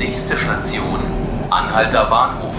Nächste 0.00 0.34
Station, 0.34 0.98
Anhalter 1.50 2.06
Bahnhof. 2.06 2.54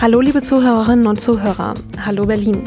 Hallo 0.00 0.20
liebe 0.20 0.42
Zuhörerinnen 0.42 1.06
und 1.06 1.20
Zuhörer. 1.20 1.74
Hallo 2.04 2.26
Berlin. 2.26 2.64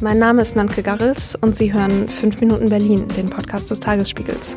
Mein 0.00 0.20
Name 0.20 0.42
ist 0.42 0.54
Nanke 0.54 0.84
Garrels 0.84 1.34
und 1.34 1.56
Sie 1.56 1.74
hören 1.74 2.06
5 2.06 2.38
Minuten 2.40 2.68
Berlin, 2.68 3.08
den 3.16 3.30
Podcast 3.30 3.68
des 3.72 3.80
Tagesspiegels. 3.80 4.56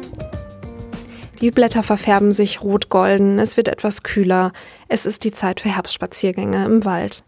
Die 1.42 1.50
Blätter 1.50 1.82
verfärben 1.82 2.32
sich 2.32 2.62
rot-golden, 2.62 3.40
es 3.40 3.58
wird 3.58 3.70
etwas 3.70 4.04
kühler, 4.04 4.52
es 4.88 5.08
ist 5.08 5.24
die 5.24 5.32
Zeit 5.32 5.62
für 5.62 5.76
Herbstspaziergänge 5.76 6.64
im 6.66 6.86
Wald. 6.86 7.24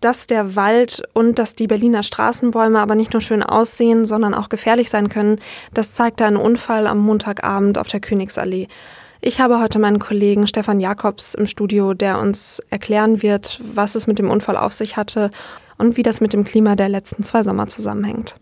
Dass 0.00 0.28
der 0.28 0.54
Wald 0.54 1.02
und 1.12 1.40
dass 1.40 1.56
die 1.56 1.66
Berliner 1.66 2.04
Straßenbäume 2.04 2.78
aber 2.78 2.94
nicht 2.94 3.12
nur 3.14 3.20
schön 3.20 3.42
aussehen, 3.42 4.04
sondern 4.04 4.32
auch 4.32 4.48
gefährlich 4.48 4.88
sein 4.88 5.08
können, 5.08 5.40
das 5.74 5.92
zeigte 5.92 6.24
ein 6.24 6.36
Unfall 6.36 6.86
am 6.86 6.98
Montagabend 7.00 7.78
auf 7.78 7.88
der 7.88 7.98
Königsallee. 7.98 8.68
Ich 9.20 9.40
habe 9.40 9.58
heute 9.60 9.80
meinen 9.80 9.98
Kollegen 9.98 10.46
Stefan 10.46 10.78
Jakobs 10.78 11.34
im 11.34 11.46
Studio, 11.46 11.94
der 11.94 12.20
uns 12.20 12.62
erklären 12.70 13.22
wird, 13.22 13.60
was 13.74 13.96
es 13.96 14.06
mit 14.06 14.20
dem 14.20 14.30
Unfall 14.30 14.56
auf 14.56 14.72
sich 14.72 14.96
hatte 14.96 15.32
und 15.78 15.96
wie 15.96 16.04
das 16.04 16.20
mit 16.20 16.32
dem 16.32 16.44
Klima 16.44 16.76
der 16.76 16.88
letzten 16.88 17.24
zwei 17.24 17.42
Sommer 17.42 17.66
zusammenhängt. 17.66 18.36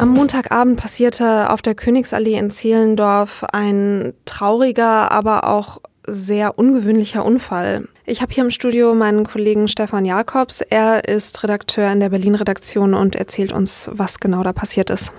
Am 0.00 0.10
Montagabend 0.14 0.80
passierte 0.80 1.50
auf 1.50 1.62
der 1.62 1.76
Königsallee 1.76 2.38
in 2.38 2.50
Zehlendorf 2.50 3.44
ein 3.52 4.14
trauriger, 4.24 5.12
aber 5.12 5.48
auch 5.48 5.80
sehr 6.06 6.58
ungewöhnlicher 6.58 7.24
Unfall. 7.24 7.88
Ich 8.04 8.22
habe 8.22 8.32
hier 8.32 8.44
im 8.44 8.50
Studio 8.50 8.94
meinen 8.94 9.24
Kollegen 9.24 9.68
Stefan 9.68 10.04
Jakobs. 10.04 10.60
Er 10.60 11.08
ist 11.08 11.42
Redakteur 11.42 11.90
in 11.90 12.00
der 12.00 12.10
Berlin-Redaktion 12.10 12.94
und 12.94 13.16
erzählt 13.16 13.52
uns, 13.52 13.90
was 13.92 14.20
genau 14.20 14.42
da 14.42 14.52
passiert 14.52 14.90
ist. 14.90 15.12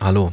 Hallo. 0.00 0.32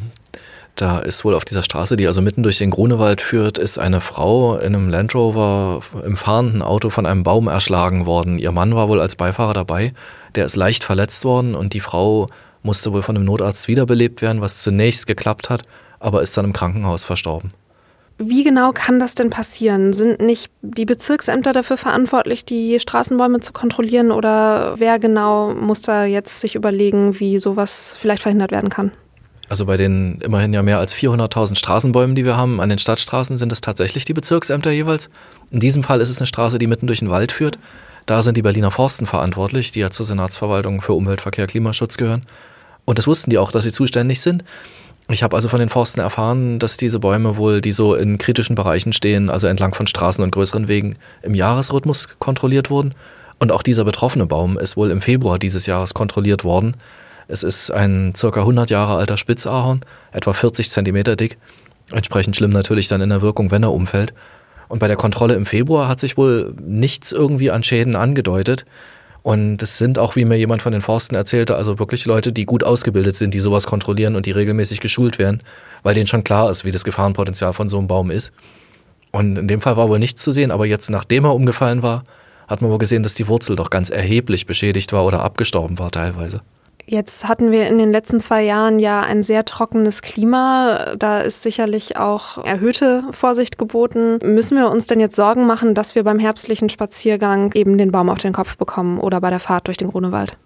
Da 0.75 0.99
ist 0.99 1.25
wohl 1.25 1.33
auf 1.33 1.43
dieser 1.43 1.63
Straße, 1.63 1.95
die 1.95 2.05
also 2.05 2.21
mitten 2.21 2.43
durch 2.43 2.59
den 2.59 2.69
Grunewald 2.69 3.21
führt, 3.21 3.57
ist 3.57 3.79
eine 3.79 3.99
Frau 3.99 4.57
in 4.57 4.75
einem 4.75 4.89
Land 4.89 5.15
Rover 5.15 5.81
im 6.05 6.15
fahrenden 6.15 6.61
Auto 6.61 6.91
von 6.91 7.07
einem 7.07 7.23
Baum 7.23 7.47
erschlagen 7.47 8.05
worden. 8.05 8.37
Ihr 8.37 8.51
Mann 8.51 8.75
war 8.75 8.87
wohl 8.87 9.01
als 9.01 9.15
Beifahrer 9.15 9.55
dabei. 9.55 9.93
Der 10.35 10.45
ist 10.45 10.55
leicht 10.55 10.83
verletzt 10.83 11.25
worden 11.25 11.55
und 11.55 11.73
die 11.73 11.79
Frau 11.79 12.29
musste 12.61 12.93
wohl 12.93 13.01
von 13.01 13.15
einem 13.15 13.25
Notarzt 13.25 13.67
wiederbelebt 13.67 14.21
werden, 14.21 14.39
was 14.39 14.61
zunächst 14.61 15.07
geklappt 15.07 15.49
hat, 15.49 15.63
aber 15.99 16.21
ist 16.21 16.37
dann 16.37 16.45
im 16.45 16.53
Krankenhaus 16.53 17.03
verstorben. 17.03 17.53
Wie 18.19 18.43
genau 18.43 18.71
kann 18.71 18.99
das 18.99 19.13
denn 19.13 19.29
passieren? 19.29 19.93
Sind 19.93 20.19
nicht 20.19 20.49
die 20.63 20.85
Bezirksämter 20.85 21.53
dafür 21.53 21.77
verantwortlich, 21.77 22.45
die 22.45 22.79
Straßenbäume 22.79 23.41
zu 23.41 23.53
kontrollieren 23.53 24.11
oder 24.11 24.79
wer 24.79 24.97
genau 24.97 25.53
muss 25.53 25.83
da 25.83 26.05
jetzt 26.05 26.41
sich 26.41 26.55
überlegen, 26.55 27.19
wie 27.19 27.37
sowas 27.37 27.95
vielleicht 27.99 28.23
verhindert 28.23 28.51
werden 28.51 28.69
kann? 28.69 28.91
Also 29.49 29.65
bei 29.65 29.77
den 29.77 30.19
immerhin 30.21 30.51
ja 30.51 30.63
mehr 30.63 30.79
als 30.79 30.95
400.000 30.95 31.55
Straßenbäumen, 31.55 32.15
die 32.15 32.25
wir 32.25 32.35
haben 32.35 32.59
an 32.59 32.69
den 32.69 32.79
Stadtstraßen, 32.79 33.37
sind 33.37 33.51
es 33.51 33.61
tatsächlich 33.61 34.03
die 34.03 34.13
Bezirksämter 34.13 34.71
jeweils. 34.71 35.09
In 35.51 35.59
diesem 35.59 35.83
Fall 35.83 36.01
ist 36.01 36.09
es 36.09 36.17
eine 36.17 36.27
Straße, 36.27 36.57
die 36.57 36.67
mitten 36.67 36.87
durch 36.87 36.99
den 36.99 37.09
Wald 37.09 37.31
führt. 37.31 37.59
Da 38.07 38.23
sind 38.23 38.35
die 38.35 38.41
Berliner 38.41 38.71
Forsten 38.71 39.05
verantwortlich, 39.05 39.71
die 39.71 39.79
ja 39.79 39.91
zur 39.91 40.05
Senatsverwaltung 40.05 40.81
für 40.81 40.93
Umwelt, 40.93 41.21
Verkehr, 41.21 41.47
Klimaschutz 41.47 41.97
gehören. 41.97 42.21
Und 42.83 42.97
das 42.97 43.07
wussten 43.07 43.29
die 43.29 43.37
auch, 43.37 43.51
dass 43.51 43.63
sie 43.63 43.71
zuständig 43.71 44.21
sind. 44.21 44.43
Ich 45.09 45.23
habe 45.23 45.35
also 45.35 45.47
von 45.47 45.59
den 45.59 45.69
Forsten 45.69 46.01
erfahren, 46.01 46.59
dass 46.59 46.75
diese 46.75 46.99
Bäume 46.99 47.37
wohl, 47.37 47.61
die 47.61 47.71
so 47.71 47.95
in 47.95 48.17
kritischen 48.17 48.55
Bereichen 48.55 48.91
stehen, 48.91 49.29
also 49.29 49.47
entlang 49.47 49.73
von 49.73 49.87
Straßen 49.87 50.21
und 50.21 50.31
größeren 50.31 50.67
Wegen, 50.67 50.97
im 51.21 51.33
Jahresrhythmus 51.33 52.19
kontrolliert 52.19 52.69
wurden. 52.69 52.93
Und 53.39 53.51
auch 53.51 53.63
dieser 53.63 53.85
betroffene 53.85 54.25
Baum 54.25 54.57
ist 54.57 54.75
wohl 54.75 54.91
im 54.91 54.99
Februar 54.99 55.39
dieses 55.39 55.65
Jahres 55.65 55.93
kontrolliert 55.93 56.43
worden. 56.43 56.75
Es 57.29 57.43
ist 57.43 57.71
ein 57.71 58.13
circa 58.15 58.41
100 58.41 58.69
Jahre 58.69 58.97
alter 58.97 59.17
Spitzahorn, 59.17 59.81
etwa 60.11 60.33
40 60.33 60.69
Zentimeter 60.69 61.15
dick. 61.15 61.37
Entsprechend 61.91 62.35
schlimm 62.35 62.51
natürlich 62.51 62.89
dann 62.89 63.01
in 63.01 63.09
der 63.09 63.21
Wirkung, 63.21 63.49
wenn 63.51 63.63
er 63.63 63.71
umfällt. 63.71 64.13
Und 64.67 64.79
bei 64.79 64.87
der 64.87 64.97
Kontrolle 64.97 65.35
im 65.35 65.45
Februar 65.45 65.87
hat 65.87 66.01
sich 66.01 66.17
wohl 66.17 66.53
nichts 66.61 67.13
irgendwie 67.13 67.51
an 67.51 67.63
Schäden 67.63 67.95
angedeutet. 67.95 68.65
Und 69.27 69.61
es 69.61 69.77
sind 69.77 69.99
auch, 69.99 70.15
wie 70.15 70.23
mir 70.23 70.37
jemand 70.37 70.61
von 70.61 70.71
den 70.71 70.79
Forsten 70.79 71.13
erzählte, 71.13 71.57
also 71.57 71.79
wirklich 71.79 72.05
Leute, 72.05 72.31
die 72.31 72.45
gut 72.45 72.63
ausgebildet 72.63 73.17
sind, 73.17 73.33
die 73.33 73.41
sowas 73.41 73.67
kontrollieren 73.67 74.15
und 74.15 74.25
die 74.25 74.31
regelmäßig 74.31 74.79
geschult 74.79 75.19
werden, 75.19 75.43
weil 75.83 75.93
denen 75.95 76.07
schon 76.07 76.23
klar 76.23 76.49
ist, 76.49 76.63
wie 76.63 76.71
das 76.71 76.85
Gefahrenpotenzial 76.85 77.51
von 77.51 77.67
so 77.67 77.77
einem 77.77 77.87
Baum 77.87 78.09
ist. 78.09 78.31
Und 79.11 79.37
in 79.37 79.49
dem 79.49 79.59
Fall 79.59 79.75
war 79.75 79.89
wohl 79.89 79.99
nichts 79.99 80.23
zu 80.23 80.31
sehen, 80.31 80.49
aber 80.49 80.65
jetzt, 80.65 80.89
nachdem 80.89 81.25
er 81.25 81.35
umgefallen 81.35 81.83
war, 81.83 82.05
hat 82.47 82.61
man 82.61 82.71
wohl 82.71 82.77
gesehen, 82.77 83.03
dass 83.03 83.15
die 83.15 83.27
Wurzel 83.27 83.57
doch 83.57 83.69
ganz 83.69 83.89
erheblich 83.89 84.45
beschädigt 84.45 84.93
war 84.93 85.03
oder 85.03 85.23
abgestorben 85.23 85.77
war 85.77 85.91
teilweise. 85.91 86.39
Jetzt 86.89 87.27
hatten 87.27 87.51
wir 87.51 87.67
in 87.67 87.77
den 87.77 87.91
letzten 87.91 88.21
zwei 88.21 88.43
Jahren 88.43 88.79
ja 88.79 89.01
ein 89.01 89.21
sehr 89.21 89.43
trockenes 89.43 90.01
Klima. 90.01 90.95
Da 90.97 91.19
ist 91.19 91.41
sicherlich 91.41 91.97
auch 91.97 92.45
erhöhte 92.45 93.03
Vorsicht 93.11 93.57
geboten. 93.57 94.19
Müssen 94.23 94.57
wir 94.57 94.71
uns 94.71 94.87
denn 94.87 95.01
jetzt 95.01 95.17
Sorgen 95.17 95.45
machen, 95.45 95.75
dass 95.75 95.95
wir 95.95 96.05
beim 96.05 96.17
herbstlichen 96.17 96.69
Spaziergang 96.69 97.51
eben 97.55 97.77
den 97.77 97.91
Baum 97.91 98.09
auf 98.09 98.19
den 98.19 98.31
Kopf 98.31 98.55
bekommen 98.55 98.99
oder 98.99 99.19
bei 99.19 99.29
der 99.29 99.41
Fahrt 99.41 99.67
durch 99.67 99.75
den 99.75 99.89
Grunewald? 99.89 100.37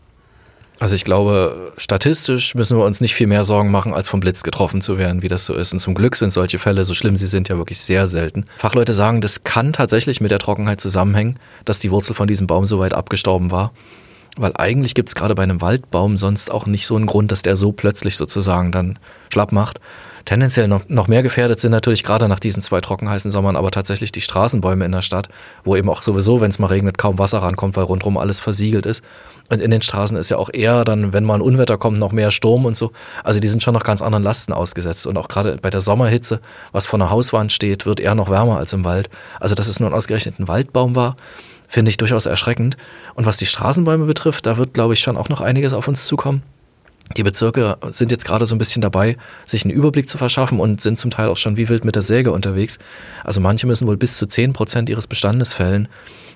Also 0.79 0.95
ich 0.95 1.05
glaube, 1.05 1.73
statistisch 1.77 2.55
müssen 2.55 2.75
wir 2.75 2.85
uns 2.85 3.01
nicht 3.01 3.13
viel 3.13 3.27
mehr 3.27 3.43
Sorgen 3.43 3.69
machen, 3.69 3.93
als 3.93 4.09
vom 4.09 4.19
Blitz 4.19 4.41
getroffen 4.41 4.81
zu 4.81 4.97
werden, 4.97 5.21
wie 5.21 5.27
das 5.27 5.45
so 5.45 5.53
ist. 5.53 5.73
Und 5.73 5.77
zum 5.77 5.93
Glück 5.93 6.15
sind 6.15 6.33
solche 6.33 6.57
Fälle, 6.57 6.85
so 6.85 6.95
schlimm 6.95 7.15
sie 7.15 7.27
sind, 7.27 7.49
ja 7.49 7.57
wirklich 7.57 7.79
sehr 7.79 8.07
selten. 8.07 8.45
Fachleute 8.57 8.93
sagen, 8.93 9.21
das 9.21 9.43
kann 9.43 9.73
tatsächlich 9.73 10.21
mit 10.21 10.31
der 10.31 10.39
Trockenheit 10.39 10.81
zusammenhängen, 10.81 11.37
dass 11.65 11.77
die 11.77 11.91
Wurzel 11.91 12.15
von 12.15 12.27
diesem 12.27 12.47
Baum 12.47 12.65
so 12.65 12.79
weit 12.79 12.95
abgestorben 12.95 13.51
war. 13.51 13.73
Weil 14.41 14.53
eigentlich 14.55 14.95
gibt 14.95 15.09
es 15.09 15.15
gerade 15.15 15.35
bei 15.35 15.43
einem 15.43 15.61
Waldbaum 15.61 16.17
sonst 16.17 16.49
auch 16.49 16.65
nicht 16.65 16.87
so 16.87 16.95
einen 16.95 17.05
Grund, 17.05 17.31
dass 17.31 17.43
der 17.43 17.55
so 17.55 17.71
plötzlich 17.71 18.17
sozusagen 18.17 18.71
dann 18.71 18.97
schlapp 19.31 19.51
macht. 19.51 19.79
Tendenziell 20.25 20.67
noch, 20.67 20.81
noch 20.87 21.07
mehr 21.07 21.21
gefährdet 21.21 21.59
sind 21.59 21.71
natürlich 21.71 22.03
gerade 22.03 22.27
nach 22.27 22.39
diesen 22.39 22.61
zwei 22.61 22.81
trockenheißen 22.81 23.29
Sommern 23.29 23.55
aber 23.55 23.71
tatsächlich 23.71 24.11
die 24.11 24.21
Straßenbäume 24.21 24.85
in 24.85 24.91
der 24.91 25.01
Stadt, 25.01 25.29
wo 25.63 25.75
eben 25.75 25.89
auch 25.89 26.01
sowieso, 26.01 26.41
wenn 26.41 26.49
es 26.49 26.57
mal 26.57 26.67
regnet, 26.67 26.97
kaum 26.97 27.19
Wasser 27.19 27.39
rankommt, 27.39 27.75
weil 27.75 27.83
rundherum 27.83 28.17
alles 28.17 28.39
versiegelt 28.39 28.85
ist. 28.85 29.03
Und 29.49 29.61
in 29.61 29.69
den 29.69 29.81
Straßen 29.81 30.17
ist 30.17 30.31
ja 30.31 30.37
auch 30.37 30.49
eher 30.51 30.85
dann, 30.85 31.13
wenn 31.13 31.23
mal 31.23 31.35
ein 31.35 31.41
Unwetter 31.41 31.77
kommt, 31.77 31.99
noch 31.99 32.11
mehr 32.11 32.31
Sturm 32.31 32.65
und 32.65 32.75
so. 32.75 32.91
Also 33.23 33.39
die 33.39 33.47
sind 33.47 33.61
schon 33.61 33.73
noch 33.73 33.83
ganz 33.83 34.01
anderen 34.01 34.23
Lasten 34.23 34.53
ausgesetzt. 34.53 35.05
Und 35.05 35.17
auch 35.17 35.27
gerade 35.27 35.57
bei 35.61 35.69
der 35.69 35.81
Sommerhitze, 35.81 36.39
was 36.71 36.87
vor 36.87 36.99
einer 36.99 37.09
Hauswand 37.09 37.51
steht, 37.51 37.85
wird 37.85 37.99
eher 37.99 38.15
noch 38.15 38.29
wärmer 38.29 38.57
als 38.57 38.73
im 38.73 38.85
Wald. 38.85 39.09
Also 39.39 39.53
dass 39.53 39.67
es 39.67 39.79
nur 39.79 39.89
ein 39.89 39.93
ausgerechnet 39.93 40.39
ein 40.39 40.47
Waldbaum 40.47 40.95
war, 40.95 41.15
finde 41.71 41.89
ich 41.89 41.97
durchaus 41.97 42.25
erschreckend. 42.25 42.75
Und 43.15 43.25
was 43.25 43.37
die 43.37 43.45
Straßenbäume 43.45 44.05
betrifft, 44.05 44.45
da 44.45 44.57
wird, 44.57 44.73
glaube 44.73 44.93
ich, 44.93 44.99
schon 44.99 45.15
auch 45.17 45.29
noch 45.29 45.39
einiges 45.39 45.71
auf 45.73 45.87
uns 45.87 46.05
zukommen. 46.05 46.43
Die 47.15 47.23
Bezirke 47.23 47.77
sind 47.89 48.11
jetzt 48.11 48.25
gerade 48.25 48.45
so 48.45 48.55
ein 48.55 48.57
bisschen 48.57 48.81
dabei, 48.81 49.17
sich 49.45 49.63
einen 49.63 49.73
Überblick 49.73 50.07
zu 50.07 50.17
verschaffen 50.17 50.59
und 50.59 50.81
sind 50.81 50.99
zum 50.99 51.11
Teil 51.11 51.29
auch 51.29 51.37
schon 51.37 51.57
wie 51.57 51.67
wild 51.69 51.83
mit 51.83 51.95
der 51.95 52.01
Säge 52.01 52.31
unterwegs. 52.31 52.77
Also 53.23 53.41
manche 53.41 53.67
müssen 53.67 53.87
wohl 53.87 53.97
bis 53.97 54.17
zu 54.17 54.27
10 54.27 54.53
Prozent 54.53 54.89
ihres 54.89 55.07
Bestandes 55.07 55.53
fällen. 55.53 55.87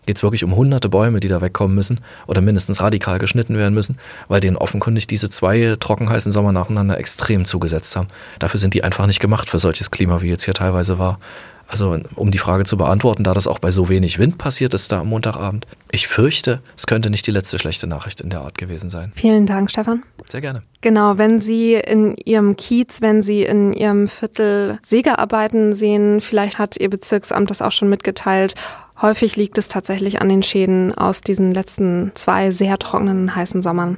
Geht 0.06 0.18
es 0.18 0.24
wirklich 0.24 0.44
um 0.44 0.56
hunderte 0.56 0.88
Bäume, 0.88 1.20
die 1.20 1.28
da 1.28 1.42
wegkommen 1.42 1.76
müssen 1.76 2.00
oder 2.28 2.42
mindestens 2.42 2.82
radikal 2.82 3.20
geschnitten 3.20 3.58
werden 3.58 3.74
müssen, 3.74 3.98
weil 4.28 4.40
denen 4.40 4.58
offenkundig 4.58 5.08
diese 5.08 5.30
zwei 5.30 5.76
trockenheißen 5.80 6.32
Sommer 6.32 6.52
nacheinander 6.52 6.98
extrem 6.98 7.46
zugesetzt 7.46 7.96
haben. 7.96 8.08
Dafür 8.40 8.60
sind 8.60 8.74
die 8.74 8.84
einfach 8.84 9.08
nicht 9.08 9.20
gemacht 9.20 9.50
für 9.50 9.60
solches 9.60 9.92
Klima, 9.92 10.22
wie 10.22 10.30
jetzt 10.30 10.46
hier 10.46 10.54
teilweise 10.54 11.00
war. 11.00 11.20
Also 11.68 11.98
um 12.16 12.32
die 12.32 12.38
Frage 12.38 12.64
zu 12.66 12.78
beantworten, 12.78 13.24
da 13.24 13.34
das 13.34 13.48
auch 13.48 13.60
bei 13.60 13.72
so 13.72 13.90
wenig 13.90 14.20
Wind 14.20 14.38
passiert 14.38 14.74
ist 14.74 14.92
da 14.92 15.02
am 15.02 15.10
Montagabend, 15.10 15.66
ich 15.92 16.08
fürchte, 16.08 16.62
es 16.78 16.86
könnte 16.88 17.10
nicht 17.10 17.26
die 17.26 17.32
letzte 17.32 17.58
schlechte 17.58 17.88
Nachricht 17.88 18.22
in 18.22 18.30
der 18.30 18.42
Art 18.42 18.58
gewesen 18.58 18.90
sein. 18.90 19.12
Vielen 19.16 19.46
Dank, 19.46 19.72
Stefan. 19.72 20.04
Sehr 20.30 20.42
gerne. 20.42 20.64
Genau, 20.82 21.18
wenn 21.18 21.40
Sie 21.40 21.74
in 21.74 22.16
Ihrem 22.26 22.56
Kiez, 22.56 23.02
wenn 23.02 23.24
Sie 23.24 23.44
in 23.44 23.74
Ihrem 23.74 24.08
Viertel 24.08 24.78
Sägearbeiten 24.84 25.74
sehen, 25.74 26.22
vielleicht 26.22 26.60
hat 26.60 26.78
Ihr 26.78 26.90
Bezirksamt 26.90 27.50
das 27.50 27.62
auch 27.62 27.72
schon 27.72 27.90
mitgeteilt. 27.90 28.54
Häufig 29.02 29.36
liegt 29.36 29.58
es 29.58 29.68
tatsächlich 29.68 30.22
an 30.22 30.30
den 30.30 30.44
Schäden 30.44 30.94
aus 30.96 31.22
diesen 31.22 31.54
letzten 31.54 32.12
zwei 32.14 32.52
sehr 32.52 32.78
trockenen, 32.78 33.36
heißen 33.36 33.62
Sommern. 33.62 33.98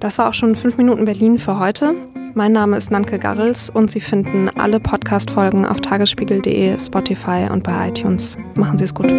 Das 0.00 0.18
war 0.18 0.28
auch 0.28 0.34
schon 0.34 0.54
fünf 0.54 0.76
Minuten 0.76 1.04
Berlin 1.04 1.38
für 1.38 1.58
heute. 1.58 1.94
Mein 2.36 2.50
Name 2.50 2.76
ist 2.76 2.90
Nanke 2.90 3.20
Garrels 3.20 3.70
und 3.70 3.92
Sie 3.92 4.00
finden 4.00 4.48
alle 4.58 4.80
Podcast-Folgen 4.80 5.64
auf 5.64 5.80
tagesspiegel.de, 5.80 6.76
Spotify 6.80 7.46
und 7.48 7.62
bei 7.62 7.88
iTunes. 7.88 8.36
Machen 8.56 8.76
Sie 8.76 8.84
es 8.84 8.92
gut. 8.92 9.14